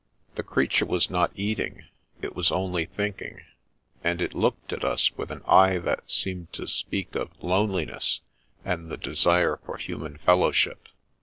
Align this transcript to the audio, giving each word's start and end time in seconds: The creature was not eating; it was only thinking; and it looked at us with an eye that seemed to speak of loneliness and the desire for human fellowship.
The 0.33 0.41
creature 0.41 0.87
was 0.87 1.11
not 1.11 1.29
eating; 1.35 1.85
it 2.23 2.35
was 2.35 2.51
only 2.51 2.85
thinking; 2.85 3.41
and 4.03 4.19
it 4.19 4.33
looked 4.33 4.73
at 4.73 4.83
us 4.83 5.15
with 5.15 5.29
an 5.29 5.43
eye 5.47 5.77
that 5.77 6.09
seemed 6.09 6.51
to 6.53 6.67
speak 6.67 7.13
of 7.13 7.29
loneliness 7.43 8.21
and 8.65 8.89
the 8.89 8.97
desire 8.97 9.59
for 9.63 9.77
human 9.77 10.17
fellowship. 10.17 10.87